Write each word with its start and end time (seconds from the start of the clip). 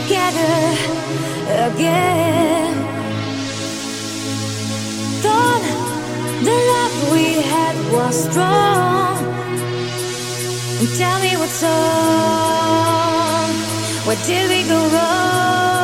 together 0.00 0.54
again. 1.68 2.72
Thought 5.24 5.64
the 6.48 6.56
love 6.72 6.94
we 7.12 7.26
had 7.52 7.76
was 7.94 8.14
strong. 8.28 9.16
And 10.80 10.88
tell 11.00 11.18
me 11.20 11.32
what's 11.40 11.62
wrong. 11.62 13.52
What 14.06 14.18
did 14.26 14.44
we 14.50 14.60
go 14.68 14.80
wrong? 14.94 15.75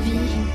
vie. 0.00 0.45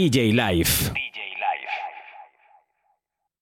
DJ 0.00 0.32
Life. 0.32 1.09